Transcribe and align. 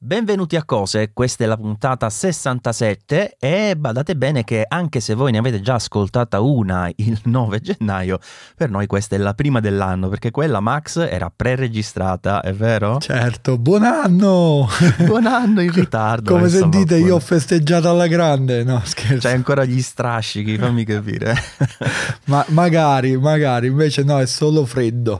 Benvenuti 0.00 0.54
a 0.54 0.62
Cose, 0.62 1.10
questa 1.12 1.42
è 1.42 1.48
la 1.48 1.56
puntata 1.56 2.08
67 2.08 3.34
e 3.36 3.74
badate 3.76 4.14
bene 4.14 4.44
che 4.44 4.64
anche 4.68 5.00
se 5.00 5.14
voi 5.14 5.32
ne 5.32 5.38
avete 5.38 5.60
già 5.60 5.74
ascoltata 5.74 6.38
una 6.38 6.88
il 6.94 7.18
9 7.24 7.58
gennaio, 7.58 8.20
per 8.54 8.70
noi 8.70 8.86
questa 8.86 9.16
è 9.16 9.18
la 9.18 9.34
prima 9.34 9.58
dell'anno 9.58 10.08
perché 10.08 10.30
quella 10.30 10.60
Max 10.60 10.98
era 10.98 11.32
pre-registrata, 11.34 12.42
è 12.42 12.52
vero? 12.52 12.98
Certo, 13.00 13.58
buon 13.58 13.82
anno! 13.82 14.68
Buon 15.04 15.26
anno 15.26 15.62
in 15.62 15.72
ritardo. 15.72 16.30
Come 16.30 16.44
insomma, 16.44 16.70
sentite 16.70 16.96
buon- 16.98 17.08
io 17.08 17.14
ho 17.16 17.20
festeggiato 17.20 17.90
alla 17.90 18.06
grande, 18.06 18.62
no 18.62 18.80
scherzo. 18.84 19.26
C'hai 19.26 19.34
ancora 19.34 19.64
gli 19.64 19.82
strascichi, 19.82 20.56
fammi 20.58 20.84
capire. 20.84 21.34
Ma 22.26 22.44
magari, 22.50 23.16
magari, 23.16 23.66
invece 23.66 24.04
no, 24.04 24.20
è 24.20 24.26
solo 24.26 24.64
freddo. 24.64 25.18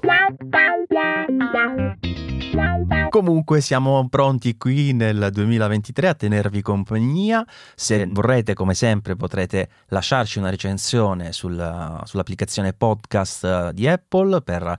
Comunque 3.18 3.60
siamo 3.60 4.06
pronti 4.08 4.56
qui 4.56 4.92
nel 4.92 5.30
2023 5.32 6.06
a 6.06 6.14
tenervi 6.14 6.62
compagnia. 6.62 7.44
Se 7.74 8.06
vorrete, 8.06 8.54
come 8.54 8.74
sempre, 8.74 9.16
potrete 9.16 9.70
lasciarci 9.88 10.38
una 10.38 10.50
recensione 10.50 11.32
sul- 11.32 12.00
sull'applicazione 12.04 12.74
podcast 12.74 13.42
eh, 13.42 13.70
di 13.74 13.88
Apple 13.88 14.40
per 14.42 14.78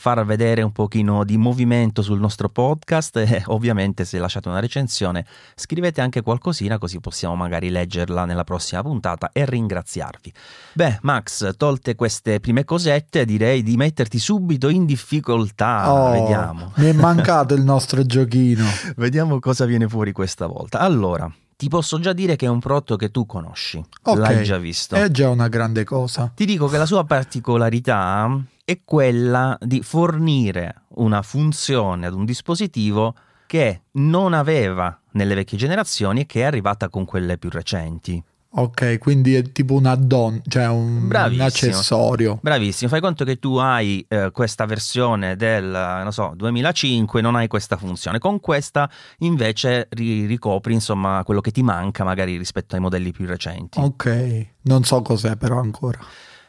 far 0.00 0.24
vedere 0.24 0.62
un 0.62 0.70
pochino 0.70 1.24
di 1.24 1.36
movimento 1.36 2.02
sul 2.02 2.20
nostro 2.20 2.48
podcast 2.48 3.16
e 3.18 3.42
ovviamente 3.46 4.04
se 4.04 4.18
lasciate 4.18 4.48
una 4.48 4.60
recensione 4.60 5.26
scrivete 5.56 6.00
anche 6.00 6.22
qualcosina 6.22 6.78
così 6.78 7.00
possiamo 7.00 7.34
magari 7.34 7.68
leggerla 7.68 8.24
nella 8.24 8.44
prossima 8.44 8.80
puntata 8.80 9.30
e 9.32 9.44
ringraziarvi. 9.44 10.32
Beh, 10.74 11.00
Max, 11.02 11.56
tolte 11.56 11.96
queste 11.96 12.38
prime 12.38 12.64
cosette, 12.64 13.24
direi 13.24 13.64
di 13.64 13.76
metterti 13.76 14.20
subito 14.20 14.68
in 14.68 14.86
difficoltà. 14.86 15.92
Oh, 15.92 16.12
Vediamo. 16.12 16.72
Mi 16.76 16.86
è 16.86 16.92
mancato 16.94 17.54
il 17.54 17.64
nostro 17.64 18.06
giochino. 18.06 18.64
Vediamo 18.94 19.40
cosa 19.40 19.64
viene 19.64 19.88
fuori 19.88 20.12
questa 20.12 20.46
volta. 20.46 20.78
Allora, 20.78 21.28
ti 21.58 21.66
posso 21.68 21.98
già 21.98 22.12
dire 22.12 22.36
che 22.36 22.46
è 22.46 22.48
un 22.48 22.60
prodotto 22.60 22.94
che 22.94 23.10
tu 23.10 23.26
conosci. 23.26 23.84
Ok. 24.02 24.16
L'hai 24.16 24.44
già 24.44 24.58
visto. 24.58 24.94
È 24.94 25.10
già 25.10 25.28
una 25.28 25.48
grande 25.48 25.82
cosa. 25.82 26.30
Ti 26.32 26.44
dico 26.44 26.68
che 26.68 26.78
la 26.78 26.86
sua 26.86 27.02
particolarità 27.02 28.30
è 28.64 28.78
quella 28.84 29.58
di 29.60 29.82
fornire 29.82 30.82
una 30.90 31.20
funzione 31.22 32.06
ad 32.06 32.14
un 32.14 32.24
dispositivo 32.24 33.12
che 33.48 33.82
non 33.94 34.34
aveva 34.34 34.96
nelle 35.12 35.34
vecchie 35.34 35.58
generazioni 35.58 36.20
e 36.20 36.26
che 36.26 36.42
è 36.42 36.44
arrivata 36.44 36.88
con 36.88 37.04
quelle 37.04 37.38
più 37.38 37.50
recenti. 37.50 38.22
Ok, 38.50 38.98
quindi 38.98 39.34
è 39.34 39.52
tipo 39.52 39.74
un 39.74 39.84
add-on, 39.84 40.40
cioè 40.48 40.68
un, 40.68 41.10
un 41.12 41.40
accessorio. 41.40 42.38
Bravissimo, 42.40 42.88
fai 42.90 43.00
conto 43.00 43.24
che 43.24 43.38
tu 43.38 43.56
hai 43.56 44.04
eh, 44.08 44.30
questa 44.32 44.64
versione 44.64 45.36
del, 45.36 45.68
non 45.68 46.12
so, 46.12 46.32
2005, 46.34 47.20
non 47.20 47.36
hai 47.36 47.46
questa 47.46 47.76
funzione. 47.76 48.18
Con 48.18 48.40
questa 48.40 48.90
invece 49.18 49.88
ri- 49.90 50.24
ricopri, 50.24 50.72
insomma, 50.72 51.22
quello 51.24 51.42
che 51.42 51.50
ti 51.50 51.62
manca 51.62 52.04
magari 52.04 52.38
rispetto 52.38 52.74
ai 52.74 52.80
modelli 52.80 53.12
più 53.12 53.26
recenti. 53.26 53.78
Ok, 53.80 54.46
non 54.62 54.82
so 54.82 55.02
cos'è 55.02 55.36
però 55.36 55.60
ancora. 55.60 55.98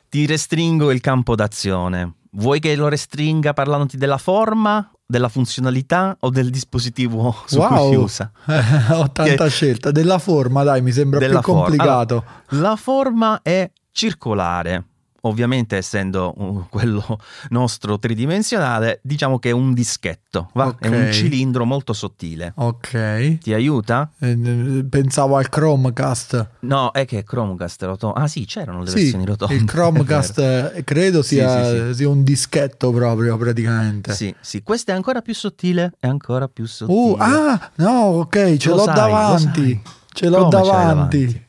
Ti 0.08 0.26
restringo 0.26 0.92
il 0.92 1.02
campo 1.02 1.36
d'azione. 1.36 2.14
Vuoi 2.32 2.60
che 2.60 2.76
lo 2.76 2.88
restringa 2.88 3.54
parlandoti 3.54 3.98
della 3.98 4.18
forma, 4.18 4.90
della 5.12 5.28
funzionalità 5.28 6.16
o 6.20 6.30
del 6.30 6.52
dispositivo 6.52 7.36
su 7.48 7.58
cui 7.58 7.78
si 7.78 7.96
wow, 7.96 8.04
usa? 8.04 8.32
ho 8.94 9.12
tanta 9.12 9.46
Che- 9.46 9.50
scelta. 9.50 9.90
Della 9.90 10.20
forma, 10.20 10.62
dai, 10.62 10.84
mi 10.84 10.92
sembra 10.92 11.18
Della 11.18 11.40
più 11.40 11.52
forma. 11.52 11.62
complicato. 11.64 12.24
La 12.50 12.76
forma 12.76 13.40
è 13.42 13.72
circolare. 13.92 14.84
Ovviamente, 15.22 15.78
essendo 15.78 16.34
uh, 16.36 16.66
quello 16.70 17.04
nostro 17.50 18.00
tridimensionale, 18.00 19.00
diciamo 19.04 19.40
che 19.40 19.50
è 19.50 19.54
un 19.54 19.74
dischetto, 19.74 20.50
va? 20.54 20.76
È 20.80 20.88
un 20.88 21.10
cilindro 21.12 21.66
molto 21.66 21.94
sottile. 21.94 22.54
Ok, 22.56 23.40
Ti 23.40 23.54
aiuta? 23.54 24.12
Eh, 24.20 24.86
pensavo 24.90 25.38
al 25.38 25.50
Chromecast. 25.50 26.50
No, 26.62 26.92
è 26.92 27.06
che 27.06 27.24
Chromecast 27.24 27.84
rotondo. 27.84 28.16
Ah, 28.16 28.28
sì, 28.28 28.46
c'erano 28.46 28.84
le 28.84 28.90
Sì, 28.90 28.96
versioni 29.02 29.26
rotonde. 29.26 29.56
il 29.56 29.64
Chromecast 29.66 30.40
eh, 30.76 30.84
credo 30.84 31.22
Sì, 31.22 31.36
sia, 31.36 31.64
sì, 31.64 31.96
sia 31.96 32.10
un 32.10 32.24
dischetto 32.24 32.92
proprio 32.92 33.38
praticamente. 33.38 34.14
Sì, 34.14 34.34
sì, 34.40 34.64
questo 34.64 34.92
è 34.92 34.94
ancora 34.94 35.22
più 35.22 35.34
sottile. 35.34 35.94
È 36.00 36.08
ancora 36.08 36.48
più 36.48 36.66
sottile. 36.66 36.98
Uh, 36.98 37.16
ah, 37.20 37.72
no, 37.76 37.92
ok, 38.20 38.58
ce 38.58 38.70
Lo 38.70 38.76
l'ho 38.76 38.84
sai, 38.84 38.96
davanti. 38.96 39.82
Ce 40.14 40.30
l'ho 40.30 40.48
davanti. 40.48 41.48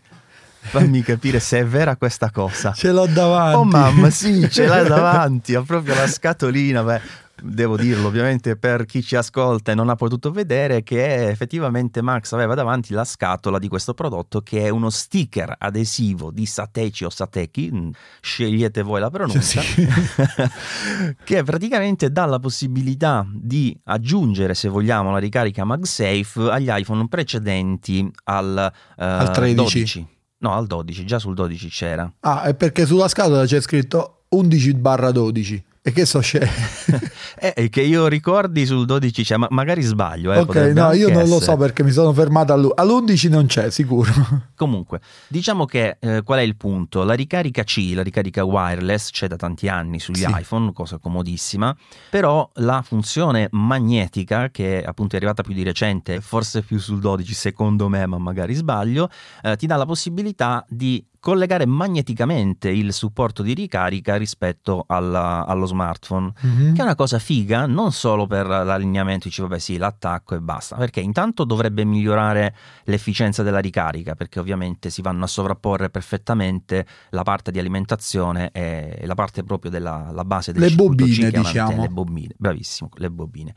Fammi 0.71 1.03
capire 1.03 1.41
se 1.41 1.59
è 1.59 1.67
vera 1.67 1.97
questa 1.97 2.31
cosa. 2.31 2.73
Ce 2.73 2.93
l'ho 2.93 3.07
davanti. 3.07 3.57
Oh 3.57 3.65
mamma, 3.65 4.09
sì, 4.11 4.49
ce 4.49 4.67
l'hai 4.67 4.87
davanti, 4.89 5.55
ha 5.55 5.63
proprio 5.63 5.95
la 5.95 6.07
scatolina. 6.07 6.83
Beh, 6.85 7.01
devo 7.43 7.77
dirlo 7.77 8.09
ovviamente 8.09 8.55
per 8.57 8.85
chi 8.85 9.03
ci 9.03 9.17
ascolta 9.17 9.73
e 9.73 9.75
non 9.75 9.89
ha 9.89 9.97
potuto 9.97 10.31
vedere 10.31 10.83
che 10.83 11.29
effettivamente 11.29 12.03
Max 12.03 12.33
aveva 12.33 12.55
davanti 12.55 12.93
la 12.93 13.05
scatola 13.05 13.59
di 13.59 13.67
questo 13.67 13.95
prodotto 13.95 14.43
che 14.43 14.61
è 14.67 14.69
uno 14.69 14.91
sticker 14.91 15.55
adesivo 15.59 16.31
di 16.31 16.47
Sateci 16.47 17.05
o 17.05 17.11
Satechi, 17.11 17.71
mm, 17.73 17.89
scegliete 18.21 18.83
voi 18.83 19.01
la 19.01 19.11
pronuncia, 19.11 19.61
Sì. 19.61 19.89
che 21.25 21.43
praticamente 21.43 22.11
dà 22.11 22.27
la 22.27 22.39
possibilità 22.39 23.27
di 23.33 23.77
aggiungere, 23.85 24.55
se 24.55 24.69
vogliamo, 24.69 25.11
la 25.11 25.19
ricarica 25.19 25.65
MagSafe 25.65 26.51
agli 26.51 26.69
iPhone 26.71 27.09
precedenti 27.09 28.09
al, 28.25 28.71
eh, 28.97 29.05
Al 29.05 29.31
13. 29.33 29.55
12. 29.55 30.07
No, 30.43 30.53
al 30.53 30.67
12, 30.67 31.05
già 31.05 31.19
sul 31.19 31.35
12 31.35 31.69
c'era. 31.69 32.11
Ah, 32.21 32.43
è 32.45 32.55
perché 32.55 32.87
sulla 32.87 33.09
scatola 33.09 33.45
c'è 33.45 33.61
scritto 33.61 34.23
11 34.29 34.75
barra 34.75 35.11
12. 35.11 35.65
E 35.83 35.93
che 35.93 36.05
so 36.05 36.19
c'è? 36.19 36.47
Eh, 37.43 37.71
che 37.71 37.81
io 37.81 38.07
ricordi 38.07 38.67
sul 38.67 38.85
12 38.85 39.23
c'è, 39.23 39.37
ma 39.39 39.47
magari 39.49 39.81
sbaglio. 39.81 40.31
Eh, 40.35 40.39
ok, 40.41 40.55
no, 40.75 40.93
io 40.93 41.09
non 41.09 41.21
lo 41.27 41.37
essere. 41.37 41.45
so 41.45 41.57
perché 41.57 41.83
mi 41.83 41.91
sono 41.91 42.13
fermato 42.13 42.53
all'u- 42.53 42.73
all'11 42.75 43.31
non 43.31 43.47
c'è, 43.47 43.71
sicuro. 43.71 44.13
Comunque, 44.55 45.01
diciamo 45.27 45.65
che 45.65 45.97
eh, 46.01 46.23
qual 46.23 46.41
è 46.41 46.43
il 46.43 46.57
punto? 46.57 47.03
La 47.03 47.15
ricarica 47.15 47.63
C, 47.65 47.93
la 47.95 48.03
ricarica 48.03 48.45
wireless, 48.45 49.11
c'è 49.11 49.27
da 49.27 49.37
tanti 49.37 49.69
anni 49.69 50.01
sugli 50.01 50.17
Sì. 50.19 50.27
iPhone, 50.29 50.73
cosa 50.75 50.99
comodissima, 50.99 51.75
però 52.11 52.47
la 52.57 52.83
funzione 52.83 53.49
magnetica, 53.53 54.51
che 54.51 54.83
appunto 54.85 55.15
è 55.15 55.17
arrivata 55.17 55.43
più 55.43 55.55
di 55.55 55.63
recente, 55.63 56.21
forse 56.21 56.61
più 56.61 56.79
sul 56.79 57.01
12 57.01 57.33
secondo 57.33 57.89
me, 57.89 58.05
ma 58.07 58.19
magari 58.19 58.53
sbaglio, 58.53 59.09
eh, 59.43 59.57
ti 59.57 59.67
dà 59.67 59.77
la 59.77 59.87
possibilità 59.87 60.63
di 60.69 61.03
collegare 61.21 61.67
magneticamente 61.67 62.71
il 62.71 62.93
supporto 62.93 63.43
di 63.43 63.53
ricarica 63.53 64.17
rispetto 64.17 64.85
alla- 64.89 65.45
allo 65.47 65.67
smartphone. 65.67 66.33
Mhm. 66.41 66.75
Che 66.75 66.81
è 66.81 66.83
una 66.85 66.95
cosa 66.95 67.19
figa, 67.19 67.67
non 67.67 67.93
solo 67.93 68.27
per 68.27 68.47
l'allineamento, 68.47 69.29
dici 69.29 69.43
vabbè 69.43 69.59
sì, 69.59 69.77
l'attacco 69.77 70.35
e 70.35 70.41
basta, 70.41 70.77
perché 70.77 71.01
intanto 71.01 71.45
dovrebbe 71.45 71.85
migliorare 71.85 72.55
l'efficienza 72.85 73.43
della 73.43 73.59
ricarica, 73.59 74.15
perché 74.15 74.41
ovviamente 74.41 74.89
si 74.91 75.03
vanno 75.03 75.25
a 75.25 75.29
sovrapporre 75.29 75.91
perfettamente 75.91 76.87
la 77.11 77.23
parte 77.23 77.51
di 77.51 77.59
alimentazione 77.59 78.51
e 78.53 79.03
la 79.05 79.15
parte 79.15 79.45
proprio 79.45 79.71
della 79.71 80.11
la 80.11 80.25
base 80.25 80.53
del 80.53 80.63
Le 80.63 80.71
bobine, 80.75 81.31
diciamo. 81.31 81.83
Le 81.83 81.89
bobine, 81.89 82.35
bravissimo, 82.37 82.89
le 82.95 83.11
bobine. 83.11 83.55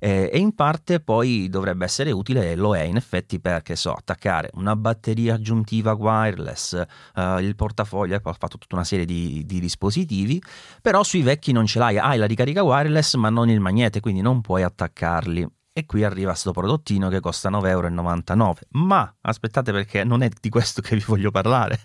Eh, 0.00 0.30
e 0.32 0.38
in 0.38 0.54
parte 0.54 1.00
poi 1.00 1.48
dovrebbe 1.48 1.84
essere 1.84 2.10
utile, 2.10 2.52
e 2.52 2.56
lo 2.56 2.74
è 2.74 2.80
in 2.80 2.96
effetti, 2.96 3.38
per 3.38 3.62
che 3.62 3.76
so, 3.76 3.92
attaccare 3.92 4.50
una 4.54 4.74
batteria 4.74 5.34
aggiuntiva 5.34 5.92
wireless, 5.92 6.72
eh, 7.14 7.36
il 7.42 7.54
portafoglio, 7.54 8.14
ecco, 8.16 8.30
ha 8.30 8.36
fatto 8.38 8.58
tutta 8.58 8.74
una 8.74 8.84
serie 8.84 9.04
di, 9.04 9.44
di 9.46 9.60
dispositivi, 9.60 10.42
però 10.80 11.02
sui 11.02 11.22
vecchi 11.22 11.52
non 11.52 11.66
ce 11.66 11.78
l'hai, 11.78 11.98
hai 11.98 12.18
la 12.18 12.26
ricarica 12.26 12.62
wireless 12.62 13.14
ma 13.14 13.28
non 13.28 13.50
il 13.50 13.60
magnete, 13.60 14.00
quindi 14.00 14.22
non 14.22 14.40
puoi 14.40 14.62
attaccarli. 14.62 15.46
E 15.80 15.86
qui 15.86 16.04
arriva 16.04 16.34
sto 16.34 16.52
prodottino 16.52 17.08
che 17.08 17.20
costa 17.20 17.48
9,99 17.48 18.36
euro. 18.36 18.54
Ma 18.72 19.14
aspettate 19.22 19.72
perché 19.72 20.04
non 20.04 20.22
è 20.22 20.28
di 20.38 20.50
questo 20.50 20.82
che 20.82 20.94
vi 20.94 21.02
voglio 21.06 21.30
parlare. 21.30 21.80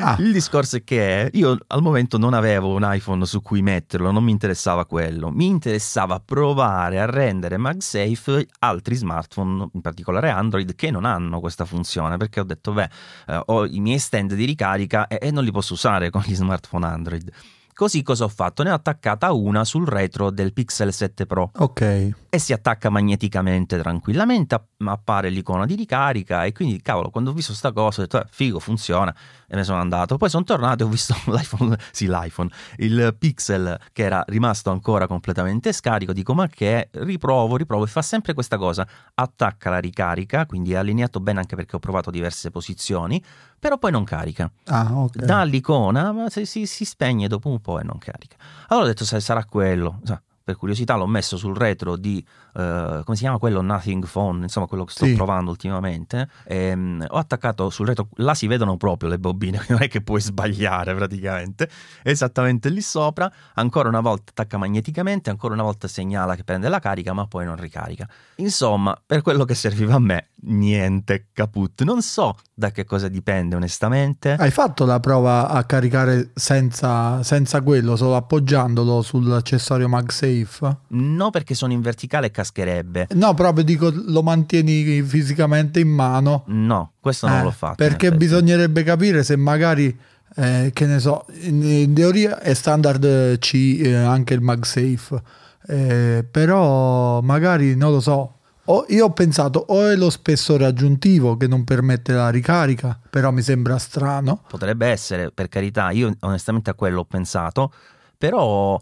Ah. 0.00 0.16
Il 0.18 0.32
discorso 0.32 0.76
è 0.76 0.84
che 0.84 1.30
io 1.32 1.56
al 1.68 1.80
momento 1.80 2.18
non 2.18 2.34
avevo 2.34 2.74
un 2.74 2.82
iPhone 2.84 3.24
su 3.24 3.40
cui 3.40 3.62
metterlo, 3.62 4.10
non 4.10 4.22
mi 4.22 4.32
interessava 4.32 4.84
quello. 4.84 5.30
Mi 5.30 5.46
interessava 5.46 6.20
provare 6.20 7.00
a 7.00 7.06
rendere 7.06 7.56
MagSafe 7.56 8.48
altri 8.58 8.96
smartphone, 8.96 9.70
in 9.72 9.80
particolare 9.80 10.28
Android, 10.28 10.74
che 10.74 10.90
non 10.90 11.06
hanno 11.06 11.40
questa 11.40 11.64
funzione. 11.64 12.18
Perché 12.18 12.40
ho 12.40 12.44
detto, 12.44 12.72
beh, 12.72 12.90
eh, 13.28 13.42
ho 13.46 13.64
i 13.64 13.80
miei 13.80 13.98
stand 13.98 14.34
di 14.34 14.44
ricarica 14.44 15.06
e, 15.06 15.18
e 15.22 15.30
non 15.30 15.42
li 15.42 15.50
posso 15.50 15.72
usare 15.72 16.10
con 16.10 16.22
gli 16.26 16.34
smartphone 16.34 16.84
Android. 16.84 17.32
Così 17.74 18.02
cosa 18.02 18.24
ho 18.24 18.28
fatto? 18.28 18.62
Ne 18.62 18.70
ho 18.70 18.74
attaccata 18.74 19.32
una 19.32 19.64
sul 19.64 19.86
retro 19.86 20.30
del 20.30 20.52
Pixel 20.52 20.92
7 20.92 21.24
Pro 21.26 21.50
Ok. 21.56 21.80
e 22.28 22.38
si 22.38 22.52
attacca 22.52 22.90
magneticamente 22.90 23.78
tranquillamente, 23.78 24.54
app- 24.54 24.80
appare 24.84 25.30
l'icona 25.30 25.64
di 25.64 25.74
ricarica 25.74 26.44
e 26.44 26.52
quindi 26.52 26.80
cavolo, 26.82 27.08
quando 27.10 27.30
ho 27.30 27.32
visto 27.32 27.54
sta 27.54 27.72
cosa 27.72 28.00
ho 28.00 28.04
detto 28.04 28.20
"Eh, 28.20 28.26
figo, 28.30 28.58
funziona 28.58 29.14
e 29.48 29.56
me 29.56 29.64
sono 29.64 29.80
andato. 29.80 30.16
Poi 30.18 30.28
sono 30.28 30.44
tornato 30.44 30.82
e 30.84 30.86
ho 30.86 30.90
visto 30.90 31.14
l'iPhone, 31.26 31.76
sì 31.92 32.06
l'iPhone, 32.08 32.50
il 32.76 33.16
Pixel 33.18 33.78
che 33.92 34.02
era 34.02 34.22
rimasto 34.26 34.70
ancora 34.70 35.06
completamente 35.06 35.72
scarico, 35.72 36.12
dico 36.12 36.34
ma 36.34 36.46
che 36.48 36.88
riprovo, 36.92 37.56
riprovo 37.56 37.84
e 37.84 37.88
fa 37.88 38.02
sempre 38.02 38.34
questa 38.34 38.58
cosa, 38.58 38.86
attacca 39.14 39.70
la 39.70 39.78
ricarica, 39.78 40.44
quindi 40.46 40.72
è 40.72 40.76
allineato 40.76 41.20
bene 41.20 41.38
anche 41.40 41.56
perché 41.56 41.76
ho 41.76 41.80
provato 41.80 42.10
diverse 42.10 42.50
posizioni, 42.50 43.22
però 43.58 43.78
poi 43.78 43.92
non 43.92 44.04
carica. 44.04 44.50
Ah, 44.66 44.90
ok. 44.94 45.16
Dà 45.24 45.42
l'icona, 45.44 46.12
ma 46.12 46.28
si, 46.28 46.44
si- 46.44 46.66
si 46.66 46.84
spegne 46.84 47.28
dopo 47.28 47.48
un 47.48 47.60
po' 47.62 47.80
e 47.80 47.84
non 47.84 47.96
carica. 47.96 48.36
Allora 48.68 48.86
ho 48.86 48.88
detto, 48.88 49.06
sai, 49.06 49.22
sarà 49.22 49.44
quello. 49.46 50.00
Per 50.44 50.56
curiosità 50.56 50.96
l'ho 50.96 51.06
messo 51.06 51.36
sul 51.36 51.56
retro 51.56 51.96
di, 51.96 52.22
uh, 52.54 53.02
come 53.04 53.16
si 53.16 53.22
chiama 53.22 53.38
quello, 53.38 53.60
Nothing 53.62 54.06
Phone, 54.08 54.42
insomma 54.42 54.66
quello 54.66 54.84
che 54.84 54.92
sto 54.92 55.04
Sì. 55.04 55.14
provando 55.14 55.50
ultimamente, 55.50 56.28
e, 56.44 56.74
mm, 56.74 57.02
ho 57.08 57.16
attaccato 57.18 57.70
sul 57.70 57.86
retro, 57.86 58.08
là 58.16 58.34
si 58.34 58.46
vedono 58.46 58.76
proprio 58.76 59.08
le 59.08 59.18
bobine, 59.18 59.64
non 59.68 59.82
è 59.82 59.88
che 59.88 60.00
puoi 60.02 60.20
sbagliare 60.20 60.94
praticamente, 60.94 61.68
esattamente 62.02 62.68
lì 62.68 62.80
sopra, 62.80 63.30
ancora 63.54 63.88
una 63.88 64.00
volta 64.00 64.30
attacca 64.30 64.58
magneticamente, 64.58 65.30
ancora 65.30 65.54
una 65.54 65.62
volta 65.62 65.88
segnala 65.88 66.34
che 66.36 66.44
prende 66.44 66.68
la 66.68 66.78
carica 66.78 67.12
ma 67.12 67.26
poi 67.26 67.44
non 67.44 67.56
ricarica. 67.56 68.08
Insomma, 68.36 68.96
per 69.04 69.22
quello 69.22 69.44
che 69.44 69.54
serviva 69.54 69.94
a 69.94 69.98
me, 69.98 70.28
niente 70.44 71.28
caput, 71.32 71.82
non 71.82 72.02
so 72.02 72.36
da 72.54 72.70
che 72.70 72.84
cosa 72.84 73.08
dipende 73.08 73.56
onestamente. 73.56 74.32
Hai 74.32 74.50
fatto 74.50 74.84
la 74.84 75.00
prova 75.00 75.48
a 75.48 75.64
caricare 75.64 76.30
senza, 76.34 77.22
senza 77.22 77.60
quello, 77.62 77.96
solo 77.96 78.16
appoggiandolo 78.16 79.02
sull'accessorio 79.02 79.88
MagSafe? 79.88 80.76
No, 80.88 81.30
perché 81.30 81.54
sono 81.54 81.72
in 81.72 81.80
verticale 81.80 82.26
e 82.26 82.30
cascherebbe. 82.42 83.06
No, 83.14 83.32
proprio 83.34 83.64
dico, 83.64 83.90
lo 83.94 84.22
mantieni 84.22 85.02
fisicamente 85.02 85.80
in 85.80 85.88
mano. 85.88 86.42
No, 86.48 86.92
questo 87.00 87.26
non 87.28 87.38
Eh, 87.38 87.42
l'ho 87.44 87.50
fatto. 87.50 87.76
Perché 87.76 88.12
bisognerebbe 88.12 88.82
capire 88.82 89.22
se 89.22 89.36
magari, 89.36 89.96
eh, 90.36 90.70
che 90.74 90.86
ne 90.86 90.98
so, 90.98 91.24
in, 91.40 91.62
in 91.62 91.94
teoria 91.94 92.40
è 92.40 92.52
standard 92.54 93.38
C 93.38 93.80
eh, 93.82 93.94
anche 93.94 94.34
il 94.34 94.40
MagSafe, 94.40 95.22
eh, 95.68 96.26
però 96.28 97.20
magari 97.20 97.76
non 97.76 97.92
lo 97.92 98.00
so. 98.00 98.36
O- 98.66 98.84
io 98.90 99.06
ho 99.06 99.10
pensato 99.12 99.58
o 99.68 99.88
è 99.88 99.96
lo 99.96 100.08
spessore 100.08 100.64
aggiuntivo 100.64 101.36
che 101.36 101.48
non 101.48 101.64
permette 101.64 102.12
la 102.12 102.28
ricarica, 102.30 102.96
però 103.10 103.32
mi 103.32 103.42
sembra 103.42 103.76
strano. 103.78 104.42
Potrebbe 104.48 104.86
essere, 104.86 105.32
per 105.32 105.48
carità, 105.48 105.90
io 105.90 106.14
onestamente 106.20 106.70
a 106.70 106.74
quello 106.74 107.00
ho 107.00 107.04
pensato, 107.04 107.72
però 108.16 108.80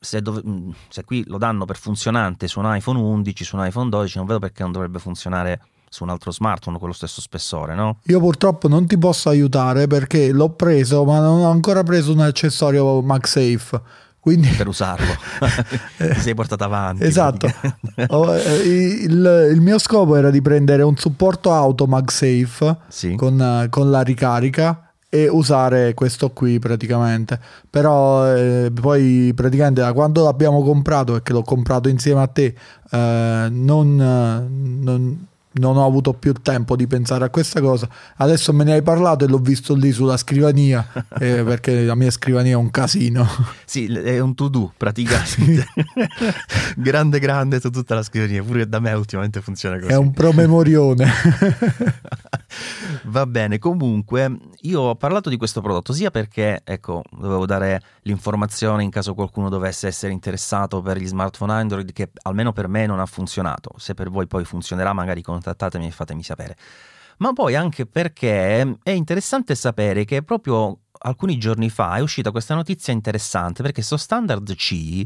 se, 0.00 0.22
dov- 0.22 0.42
mh, 0.42 0.72
se 0.88 1.04
qui 1.04 1.22
lo 1.26 1.36
danno 1.38 1.66
per 1.66 1.76
funzionante 1.76 2.48
su 2.48 2.58
un 2.58 2.74
iPhone 2.74 2.98
11, 2.98 3.44
su 3.44 3.56
un 3.56 3.66
iPhone 3.66 3.90
12, 3.90 4.16
non 4.18 4.26
vedo 4.26 4.38
perché 4.38 4.62
non 4.62 4.72
dovrebbe 4.72 4.98
funzionare 4.98 5.60
su 5.90 6.04
un 6.04 6.10
altro 6.10 6.30
smartphone 6.32 6.78
con 6.78 6.88
lo 6.88 6.94
stesso 6.94 7.20
spessore, 7.20 7.74
no? 7.74 7.98
Io 8.04 8.18
purtroppo 8.20 8.68
non 8.68 8.86
ti 8.86 8.96
posso 8.96 9.28
aiutare 9.28 9.86
perché 9.88 10.30
l'ho 10.32 10.50
preso, 10.50 11.04
ma 11.04 11.18
non 11.18 11.40
ho 11.40 11.50
ancora 11.50 11.82
preso 11.82 12.12
un 12.12 12.20
accessorio 12.20 13.02
MagSafe. 13.02 13.80
Quindi 14.20 14.48
Per 14.48 14.68
usarlo. 14.68 15.06
Ti 15.96 16.20
sei 16.20 16.34
portato 16.34 16.62
avanti. 16.62 17.04
Esatto. 17.04 17.50
Oh, 18.08 18.36
eh, 18.36 18.54
il, 18.58 19.48
il 19.54 19.60
mio 19.62 19.78
scopo 19.78 20.14
era 20.14 20.30
di 20.30 20.42
prendere 20.42 20.82
un 20.82 20.94
supporto 20.96 21.52
auto 21.52 21.86
MagSafe 21.86 22.76
Sì. 22.88 23.14
con, 23.16 23.40
eh, 23.40 23.68
con 23.70 23.90
la 23.90 24.02
ricarica 24.02 24.89
e 25.10 25.28
usare 25.28 25.92
questo 25.92 26.30
qui 26.30 26.58
praticamente. 26.58 27.38
Però 27.68 28.34
eh, 28.34 28.70
poi 28.72 29.32
praticamente 29.34 29.80
da 29.82 29.92
quando 29.92 30.22
l'abbiamo 30.22 30.62
comprato, 30.62 31.12
perché 31.14 31.32
l'ho 31.32 31.42
comprato 31.42 31.88
insieme 31.88 32.22
a 32.22 32.28
te, 32.28 32.54
eh, 32.90 33.48
non, 33.50 34.00
eh, 34.00 34.48
non- 34.48 35.26
non 35.52 35.76
ho 35.76 35.84
avuto 35.84 36.12
più 36.12 36.32
tempo 36.34 36.76
di 36.76 36.86
pensare 36.86 37.24
a 37.24 37.28
questa 37.28 37.60
cosa. 37.60 37.88
Adesso 38.18 38.52
me 38.52 38.62
ne 38.62 38.74
hai 38.74 38.82
parlato 38.82 39.24
e 39.24 39.28
l'ho 39.28 39.38
visto 39.38 39.74
lì 39.74 39.90
sulla 39.90 40.16
scrivania, 40.16 40.86
eh, 41.18 41.42
perché 41.44 41.82
la 41.84 41.96
mia 41.96 42.10
scrivania 42.12 42.52
è 42.52 42.56
un 42.56 42.70
casino. 42.70 43.26
Sì, 43.64 43.86
è 43.92 44.20
un 44.20 44.34
to-do 44.36 44.72
praticamente. 44.76 45.66
grande, 46.76 47.18
grande 47.18 47.58
su 47.58 47.70
tutta 47.70 47.96
la 47.96 48.04
scrivania. 48.04 48.44
Pure 48.44 48.68
da 48.68 48.78
me 48.78 48.92
ultimamente 48.92 49.40
funziona 49.40 49.76
così. 49.80 49.90
È 49.90 49.96
un 49.96 50.12
promemorione. 50.12 51.10
Va 53.04 53.26
bene, 53.26 53.58
comunque 53.58 54.38
io 54.62 54.80
ho 54.80 54.96
parlato 54.96 55.28
di 55.28 55.36
questo 55.36 55.60
prodotto 55.60 55.92
sia 55.92 56.10
perché, 56.10 56.62
ecco, 56.64 57.02
dovevo 57.10 57.46
dare 57.46 57.80
l'informazione 58.02 58.82
in 58.82 58.90
caso 58.90 59.14
qualcuno 59.14 59.48
dovesse 59.48 59.86
essere 59.86 60.12
interessato 60.12 60.80
per 60.82 60.96
gli 60.96 61.06
smartphone 61.06 61.52
Android 61.52 61.92
che 61.92 62.10
almeno 62.22 62.52
per 62.52 62.68
me 62.68 62.86
non 62.86 63.00
ha 63.00 63.06
funzionato. 63.06 63.72
Se 63.76 63.94
per 63.94 64.10
voi 64.10 64.26
poi 64.26 64.44
funzionerà, 64.44 64.92
magari 64.92 65.22
contattatemi 65.22 65.86
e 65.86 65.90
fatemi 65.90 66.22
sapere. 66.22 66.56
Ma 67.18 67.32
poi 67.32 67.54
anche 67.54 67.86
perché 67.86 68.78
è 68.82 68.90
interessante 68.90 69.54
sapere 69.54 70.04
che 70.04 70.22
proprio 70.22 70.78
alcuni 71.02 71.38
giorni 71.38 71.70
fa 71.70 71.96
è 71.96 72.00
uscita 72.00 72.30
questa 72.30 72.54
notizia 72.54 72.92
interessante 72.92 73.62
perché 73.62 73.82
sto 73.82 73.96
standard 73.96 74.54
C 74.54 75.04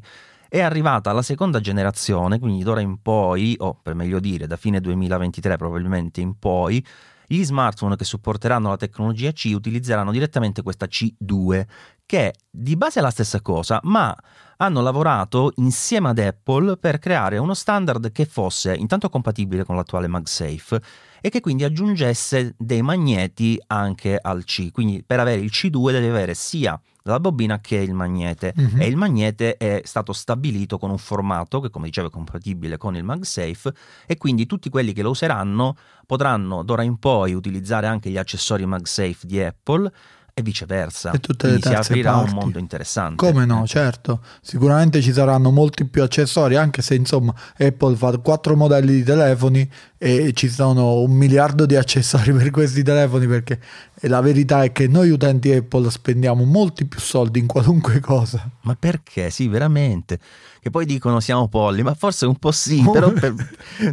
è 0.48 0.60
arrivata 0.60 1.10
alla 1.10 1.22
seconda 1.22 1.58
generazione, 1.58 2.38
quindi 2.38 2.62
d'ora 2.62 2.80
in 2.80 3.02
poi, 3.02 3.56
o 3.58 3.76
per 3.82 3.94
meglio 3.94 4.20
dire 4.20 4.46
da 4.46 4.56
fine 4.56 4.80
2023 4.80 5.56
probabilmente 5.56 6.20
in 6.20 6.38
poi, 6.38 6.84
gli 7.34 7.44
smartphone 7.44 7.96
che 7.96 8.04
supporteranno 8.04 8.70
la 8.70 8.76
tecnologia 8.76 9.32
C 9.32 9.50
utilizzeranno 9.54 10.12
direttamente 10.12 10.62
questa 10.62 10.86
C2, 10.86 11.64
che 12.06 12.34
di 12.50 12.76
base 12.76 13.00
è 13.00 13.02
la 13.02 13.10
stessa 13.10 13.40
cosa, 13.40 13.80
ma 13.84 14.14
hanno 14.58 14.80
lavorato 14.80 15.52
insieme 15.56 16.10
ad 16.10 16.18
Apple 16.18 16.76
per 16.76 16.98
creare 16.98 17.38
uno 17.38 17.54
standard 17.54 18.12
che 18.12 18.24
fosse 18.24 18.74
intanto 18.74 19.08
compatibile 19.08 19.64
con 19.64 19.76
l'attuale 19.76 20.06
MagSafe 20.06 20.80
e 21.20 21.28
che 21.28 21.40
quindi 21.40 21.64
aggiungesse 21.64 22.54
dei 22.58 22.82
magneti 22.82 23.60
anche 23.66 24.18
al 24.20 24.44
C. 24.44 24.70
Quindi 24.70 25.02
per 25.04 25.20
avere 25.20 25.40
il 25.40 25.50
C2 25.50 25.90
devi 25.90 26.06
avere 26.06 26.34
sia 26.34 26.80
la 27.06 27.20
bobina 27.20 27.60
che 27.60 27.76
il 27.76 27.92
magnete 27.92 28.54
Mhm. 28.56 28.80
e 28.80 28.86
il 28.86 28.96
magnete 28.96 29.56
è 29.58 29.82
stato 29.84 30.12
stabilito 30.14 30.78
con 30.78 30.90
un 30.90 30.96
formato 30.98 31.60
che 31.60 31.68
come 31.68 31.86
dicevo 31.86 32.08
è 32.08 32.10
compatibile 32.10 32.78
con 32.78 32.96
il 32.96 33.04
MagSafe 33.04 33.72
e 34.06 34.16
quindi 34.16 34.46
tutti 34.46 34.70
quelli 34.70 34.92
che 34.94 35.02
lo 35.02 35.10
useranno 35.10 35.76
potranno 36.06 36.62
d'ora 36.62 36.82
in 36.82 36.96
poi 36.98 37.34
utilizzare 37.34 37.86
anche 37.86 38.08
gli 38.10 38.16
accessori 38.16 38.64
MagSafe 38.64 39.18
di 39.26 39.38
Apple 39.42 39.92
e 40.36 40.42
viceversa. 40.42 41.12
E 41.12 41.20
tutte 41.20 41.46
le 41.46 41.60
quindi 41.60 41.68
si 41.84 41.90
aprirà 41.90 42.12
parti. 42.14 42.32
un 42.32 42.38
mondo 42.40 42.58
interessante. 42.58 43.14
Come 43.24 43.44
no, 43.44 43.64
certo. 43.68 44.20
Sicuramente 44.40 45.00
ci 45.00 45.12
saranno 45.12 45.52
molti 45.52 45.84
più 45.84 46.02
accessori, 46.02 46.56
anche 46.56 46.82
se 46.82 46.96
insomma 46.96 47.32
Apple 47.56 47.94
fa 47.94 48.18
quattro 48.18 48.56
modelli 48.56 48.94
di 48.94 49.04
telefoni 49.04 49.70
e 49.96 50.32
ci 50.34 50.48
sono 50.48 51.00
un 51.02 51.12
miliardo 51.12 51.66
di 51.66 51.76
accessori 51.76 52.32
per 52.34 52.50
questi 52.50 52.82
telefoni 52.82 53.28
perché 53.28 53.60
la 54.08 54.20
verità 54.20 54.62
è 54.64 54.72
che 54.72 54.86
noi 54.88 55.10
utenti 55.10 55.52
Apple 55.52 55.90
spendiamo 55.90 56.44
molti 56.44 56.84
più 56.86 57.00
soldi 57.00 57.38
in 57.38 57.46
qualunque 57.46 58.00
cosa. 58.00 58.48
Ma 58.62 58.76
perché? 58.78 59.30
Sì, 59.30 59.48
veramente. 59.48 60.18
Che 60.60 60.70
poi 60.70 60.86
dicono 60.86 61.20
siamo 61.20 61.46
polli, 61.48 61.82
ma 61.82 61.94
forse 61.94 62.24
un 62.24 62.36
po' 62.36 62.50
sì, 62.50 62.82
però 62.90 63.10
per- 63.12 63.34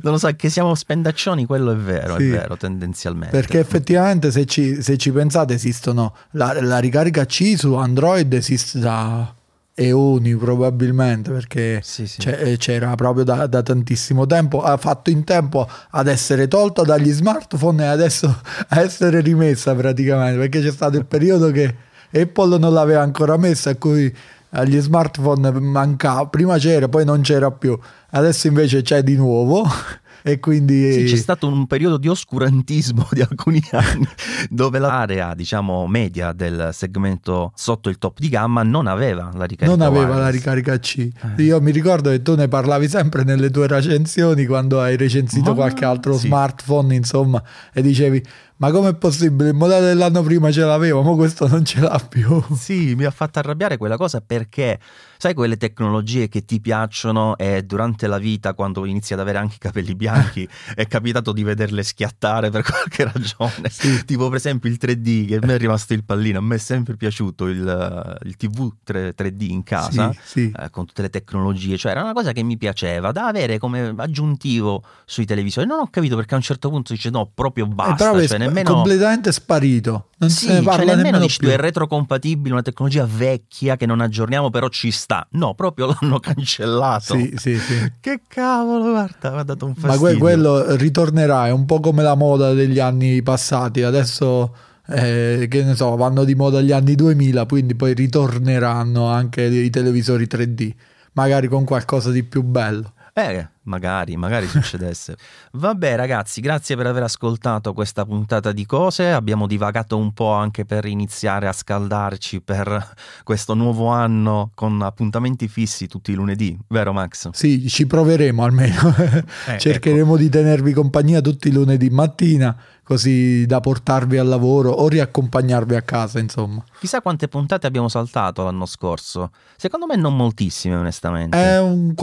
non 0.02 0.14
lo 0.14 0.18
so, 0.18 0.30
che 0.36 0.50
siamo 0.50 0.74
spendaccioni, 0.74 1.46
quello 1.46 1.72
è 1.72 1.76
vero, 1.76 2.18
Sì. 2.18 2.28
è 2.28 2.30
vero, 2.30 2.56
tendenzialmente. 2.56 3.36
Perché 3.36 3.60
effettivamente 3.60 4.32
se 4.32 4.46
ci, 4.46 4.82
se 4.82 4.98
ci 4.98 5.12
pensate 5.12 5.54
esistono, 5.54 6.16
la, 6.32 6.62
la 6.62 6.80
ricarica 6.80 7.26
C 7.26 7.56
su 7.58 7.74
Android 7.74 8.32
esiste 8.34 8.80
da 8.80 9.34
eoni 9.82 10.36
probabilmente 10.36 11.32
perché 11.32 11.80
Sì, 11.84 12.08
sì. 12.08 12.22
eh, 12.30 12.58
c'era 12.58 12.94
proprio 12.96 13.24
da, 13.24 13.48
da 13.48 13.62
tantissimo 13.62 14.26
tempo, 14.26 14.62
ha 14.62 14.78
fatto 14.78 15.10
in 15.10 15.24
tempo 15.24 15.68
ad 15.92 16.08
essere 16.08 16.48
tolta 16.48 16.84
dagli 16.84 17.12
smartphone 17.12 17.84
e 17.84 17.88
adesso 17.88 18.28
a 18.70 18.80
essere 18.82 19.22
rimessa 19.22 19.74
praticamente 19.76 20.38
perché 20.40 20.62
c'è 20.62 20.72
stato 20.72 20.98
il 20.98 21.06
periodo 21.06 21.52
che 21.52 21.74
Apple 22.14 22.58
non 22.58 22.74
l'aveva 22.74 23.02
ancora 23.02 23.38
messa 23.38 23.72
a 23.72 23.76
cui 23.76 24.14
agli 24.54 24.80
smartphone 24.80 25.52
mancava, 25.60 26.28
prima 26.28 26.58
c'era 26.58 26.90
poi 26.90 27.06
non 27.06 27.22
c'era 27.22 27.52
più, 27.52 27.78
adesso 28.10 28.48
invece 28.48 28.82
c'è 28.82 29.02
di 29.02 29.16
nuovo 29.16 29.66
e 30.24 30.40
quindi 30.40 30.92
Sì, 30.92 31.04
c'è 31.06 31.16
stato 31.16 31.48
un 31.48 31.68
periodo 31.68 31.98
di 31.98 32.08
oscurantismo 32.08 33.08
di 33.12 33.22
alcuni 33.22 33.62
anni 33.72 34.08
dove 34.50 34.80
l'area, 34.80 35.34
diciamo, 35.34 35.88
media 35.88 36.32
del 36.34 36.70
segmento 36.74 37.52
sotto 37.56 37.90
il 37.90 37.98
top 37.98 38.20
di 38.20 38.30
gamma 38.30 38.64
non 38.64 38.88
aveva 38.88 39.32
la 39.34 39.46
ricarica 39.46 39.66
non 39.66 39.82
aveva 39.82 40.08
la 40.08 40.14
wireless. 40.16 40.32
ricarica 40.34 40.80
C. 40.80 41.10
Eh. 41.38 41.44
Io 41.44 41.60
mi 41.62 41.72
ricordo 41.72 42.10
che 42.10 42.22
tu 42.22 42.36
ne 42.36 42.48
parlavi 42.48 42.88
sempre 42.88 43.24
nelle 43.24 43.50
tue 43.50 43.68
recensioni 43.68 44.46
quando 44.46 44.80
hai 44.82 44.98
recensito 44.98 45.50
Ma- 45.52 45.56
qualche 45.56 45.86
altro 45.86 46.14
sì. 46.18 46.28
smartphone, 46.28 46.96
insomma, 46.96 47.42
e 47.74 47.82
dicevi: 47.82 48.24
Ma 48.62 48.70
com'è 48.70 48.94
possibile? 48.94 49.50
Il 49.50 49.56
modello 49.56 49.88
dell'anno 49.88 50.22
prima 50.22 50.52
ce 50.52 50.62
l'aveva, 50.62 51.02
ma 51.02 51.16
questo 51.16 51.48
non 51.48 51.66
ce 51.66 51.80
l'ha 51.80 52.00
più. 52.08 52.40
Sì, 52.56 52.94
mi 52.94 53.06
ha 53.06 53.12
fatto 53.12 53.40
arrabbiare 53.40 53.78
quella 53.78 53.98
cosa 53.98 54.22
perché 54.22 54.80
sai 55.18 55.34
quelle 55.34 55.58
tecnologie 55.58 56.28
che 56.28 56.46
ti 56.46 56.60
piacciono 56.60 57.38
e 57.38 57.64
durante 57.64 58.06
la 58.06 58.20
vita 58.20 58.54
quando 58.54 58.86
inizi 58.86 59.14
ad 59.14 59.20
avere 59.20 59.40
anche 59.40 59.56
i 59.56 59.60
capelli 59.60 59.96
bianchi 59.96 60.48
è 60.76 60.86
capitato 60.86 61.32
di 61.32 61.42
vederle 61.42 61.82
schiattare 61.82 62.52
per 62.52 62.64
qualche 62.64 63.04
ragione. 63.04 63.72
Tipo 64.06 64.28
per 64.28 64.38
esempio 64.38 64.70
il 64.70 64.78
3D 64.80 65.28
che 65.28 65.36
a 65.36 65.40
me 65.42 65.56
è 65.56 65.58
rimasto 65.58 65.94
il 65.94 66.04
pallino, 66.04 66.38
a 66.38 66.42
me 66.42 66.56
è 66.56 66.60
sempre 66.60 66.96
piaciuto 66.96 67.48
il, 67.48 68.20
il 68.24 68.36
TV 68.36 68.72
3, 68.84 69.16
3D 69.16 69.50
in 69.50 69.64
casa. 69.64 70.12
Sì, 70.12 70.20
sì. 70.24 70.54
eh, 70.56 70.70
con 70.70 70.86
tutte 70.86 71.02
le 71.02 71.10
tecnologie, 71.10 71.78
cioè 71.78 71.94
era 71.94 72.04
una 72.04 72.14
cosa 72.14 72.32
che 72.32 72.44
mi 72.44 72.58
piaceva 72.58 73.12
da 73.12 73.26
avere 73.26 73.58
come 73.58 73.94
aggiuntivo 73.98 74.84
sui 75.06 75.26
televisori. 75.26 75.66
Non 75.66 75.80
ho 75.80 75.88
capito 75.90 76.16
perché 76.16 76.36
a 76.36 76.38
un 76.38 76.44
certo 76.44 76.70
punto 76.70 76.94
dice 76.94 77.10
no, 77.10 77.32
proprio 77.34 77.66
basta, 77.66 78.06
proprio 78.06 78.28
cioè 78.28 78.38
sp- 78.38 78.51
nemmeno 78.54 78.74
completamente 78.76 79.32
sparito. 79.32 80.08
Non 80.18 80.30
sì, 80.30 80.46
se 80.46 80.54
ne 80.54 80.62
parla 80.62 80.78
cioè 80.86 80.96
nemmeno, 80.96 81.18
nemmeno 81.18 81.34
più. 81.38 81.48
è 81.50 81.58
retrocompatibile, 81.58 82.54
una 82.54 82.62
tecnologia 82.62 83.08
vecchia 83.10 83.76
che 83.78 83.86
non 83.86 84.02
aggiorniamo, 84.02 84.50
però 84.50 84.68
ci 84.70 84.92
sta. 84.92 85.26
No, 85.32 85.54
proprio 85.56 85.88
l'hanno 86.00 86.20
cancellato. 86.20 87.16
Sì, 87.16 87.34
sì, 87.38 87.58
sì. 87.58 87.92
Che 88.00 88.22
cavolo, 88.28 88.92
guarda, 88.92 89.32
mi 89.32 89.40
ha 89.40 89.44
dato 89.44 89.66
un 89.66 89.74
Ma 89.78 89.88
fastidio. 89.90 90.00
que- 90.10 90.18
quello 90.18 90.76
ritornerà, 90.76 91.48
è 91.48 91.52
un 91.52 91.66
po' 91.66 91.80
come 91.80 92.04
la 92.04 92.16
moda 92.16 92.54
degli 92.54 92.80
anni 92.80 93.22
passati. 93.24 93.82
Adesso, 93.82 94.56
eh, 94.88 95.48
che 95.50 95.64
ne 95.64 95.76
so, 95.76 95.96
vanno 95.96 96.24
di 96.24 96.36
moda 96.36 96.62
gli 96.62 96.72
anni 96.72 96.96
2000, 96.96 97.46
quindi 97.46 97.76
poi 97.76 97.94
ritorneranno 97.94 99.08
anche 99.08 99.44
i 99.44 99.70
televisori 99.70 100.28
3D. 100.28 100.74
magari 101.14 101.48
con 101.48 101.66
qualcosa 101.66 102.10
di 102.12 102.24
più 102.24 102.42
bello. 102.44 102.94
Eh, 103.14 103.46
magari, 103.64 104.16
magari 104.16 104.48
succedesse. 104.48 105.16
Vabbè, 105.54 105.96
ragazzi, 105.96 106.42
grazie 106.42 106.76
per 106.76 106.88
aver 106.88 107.04
ascoltato 107.04 107.74
questa 107.74 108.06
puntata 108.06 108.52
di 108.52 108.66
cose. 108.66 109.12
Abbiamo 109.12 109.48
divagato 109.48 109.98
un 109.98 110.14
po' 110.14 110.32
anche 110.32 110.66
per 110.66 110.86
iniziare 110.86 111.48
a 111.48 111.52
scaldarci 111.52 112.42
per 112.42 112.94
questo 113.24 113.54
nuovo 113.54 113.88
anno 113.88 114.52
con 114.56 114.82
appuntamenti 114.82 115.48
fissi 115.48 115.88
tutti 115.88 116.12
i 116.12 116.16
lunedì, 116.16 116.58
vero 116.70 116.94
Max? 116.94 117.30
Sì, 117.32 117.68
ci 117.68 117.86
proveremo 117.86 118.44
almeno. 118.44 118.80
Eh, 119.48 119.58
Cercheremo 119.58 120.14
ecco. 120.14 120.18
di 120.18 120.30
tenervi 120.30 120.74
compagnia 120.74 121.22
tutti 121.22 121.48
i 121.48 121.52
lunedì 121.52 121.90
mattina 121.90 122.56
così 122.92 123.46
da 123.46 123.62
portarvi 123.62 124.18
al 124.18 124.28
lavoro 124.28 124.70
o 124.72 124.90
riaccompagnarvi 124.90 125.76
a 125.76 125.82
casa, 125.82 126.20
insomma. 126.20 126.62
Chissà 126.78 127.02
quante 127.02 127.30
puntate 127.30 127.66
abbiamo 127.66 127.88
saltato 127.88 128.44
l'anno 128.44 128.66
scorso. 128.66 129.32
Secondo 129.56 129.86
me 129.86 129.96
non 129.96 130.16
moltissime, 130.16 130.76
onestamente. 130.76 131.38
Un, 131.38 131.94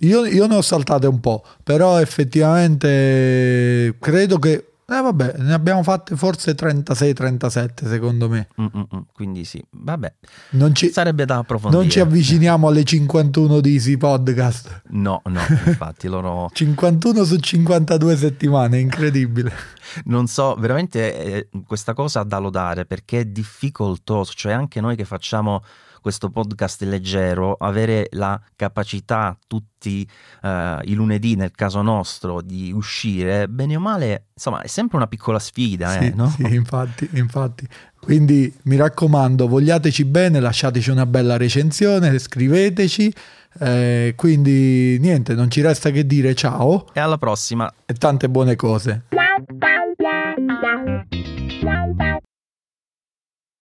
io, 0.00 0.24
io 0.26 0.46
ne 0.46 0.56
ho 0.56 0.62
saltate 0.86 1.06
un 1.08 1.20
po', 1.20 1.44
però 1.62 2.00
effettivamente 2.00 3.96
credo 3.98 4.38
che 4.38 4.70
eh 4.88 5.00
vabbè, 5.00 5.38
ne 5.38 5.52
abbiamo 5.52 5.82
fatte 5.82 6.14
forse 6.14 6.52
36-37 6.52 7.88
secondo 7.88 8.28
me. 8.28 8.46
Mm-mm, 8.60 9.06
quindi 9.12 9.44
sì, 9.44 9.60
vabbè. 9.68 10.14
Non 10.50 10.76
ci, 10.76 10.90
Sarebbe 10.90 11.24
da 11.24 11.38
approfondire. 11.38 11.82
Non 11.82 11.90
ci 11.90 11.98
avviciniamo 11.98 12.68
alle 12.68 12.84
51 12.84 13.58
di 13.58 13.72
Easy 13.72 13.96
Podcast. 13.96 14.82
No, 14.90 15.22
no, 15.24 15.40
infatti 15.66 16.06
loro... 16.06 16.50
51 16.54 17.24
su 17.24 17.36
52 17.36 18.16
settimane, 18.16 18.78
incredibile. 18.78 19.52
non 20.06 20.28
so, 20.28 20.54
veramente 20.54 21.18
eh, 21.18 21.48
questa 21.66 21.92
cosa 21.92 22.22
da 22.22 22.38
lodare 22.38 22.86
perché 22.86 23.20
è 23.20 23.24
difficoltoso, 23.24 24.34
cioè 24.36 24.52
anche 24.52 24.80
noi 24.80 24.94
che 24.94 25.04
facciamo 25.04 25.64
questo 26.06 26.30
podcast 26.30 26.82
leggero, 26.82 27.56
avere 27.58 28.06
la 28.12 28.40
capacità 28.54 29.36
tutti 29.48 30.08
uh, 30.42 30.48
i 30.84 30.94
lunedì, 30.94 31.34
nel 31.34 31.50
caso 31.50 31.82
nostro, 31.82 32.42
di 32.42 32.70
uscire, 32.70 33.48
bene 33.48 33.74
o 33.74 33.80
male, 33.80 34.26
insomma, 34.32 34.60
è 34.60 34.68
sempre 34.68 34.98
una 34.98 35.08
piccola 35.08 35.40
sfida, 35.40 35.88
sì, 35.88 36.04
eh, 36.04 36.12
no? 36.14 36.28
Sì, 36.30 36.54
infatti, 36.54 37.08
infatti. 37.14 37.66
Quindi 37.98 38.54
mi 38.66 38.76
raccomando, 38.76 39.48
vogliateci 39.48 40.04
bene, 40.04 40.38
lasciateci 40.38 40.90
una 40.90 41.06
bella 41.06 41.36
recensione, 41.36 42.16
scriveteci. 42.20 43.12
Eh, 43.58 44.12
quindi 44.16 44.98
niente, 45.00 45.34
non 45.34 45.50
ci 45.50 45.60
resta 45.60 45.90
che 45.90 46.06
dire 46.06 46.36
ciao. 46.36 46.86
E 46.92 47.00
alla 47.00 47.18
prossima. 47.18 47.68
E 47.84 47.94
tante 47.94 48.28
buone 48.28 48.54
cose. 48.54 49.06